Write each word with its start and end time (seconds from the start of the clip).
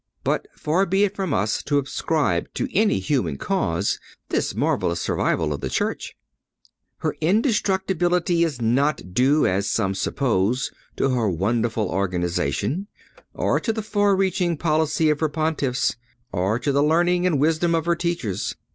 But 0.23 0.47
far 0.55 0.87
be 0.87 1.03
it 1.03 1.15
from 1.15 1.31
us 1.31 1.61
to 1.61 1.77
ascribe 1.77 2.51
to 2.55 2.67
any 2.75 2.97
human 2.97 3.37
cause 3.37 3.99
this 4.29 4.55
marvelous 4.55 4.99
survival 4.99 5.53
of 5.53 5.61
the 5.61 5.69
Church. 5.69 6.17
Her 6.97 7.15
indestructibility 7.21 8.43
is 8.43 8.59
not 8.59 9.13
due, 9.13 9.45
as 9.45 9.69
some 9.69 9.93
suppose, 9.93 10.71
to 10.95 11.09
her 11.09 11.29
wonderful 11.29 11.87
organization, 11.87 12.87
or 13.35 13.59
to 13.59 13.71
the 13.71 13.83
far 13.83 14.15
reaching 14.15 14.57
policy 14.57 15.11
of 15.11 15.19
her 15.19 15.29
Pontiffs, 15.29 15.95
or 16.31 16.57
to 16.57 16.71
the 16.71 16.81
learning 16.81 17.27
and 17.27 17.39
wisdom 17.39 17.75
of 17.75 17.85
her 17.85 17.95
teachers. 17.95 18.55